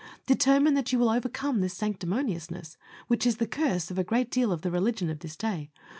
[0.25, 2.75] Determine that you will overcome this sanctimoniousness,
[3.07, 5.69] which is the curse of a great deal of the religion of this day.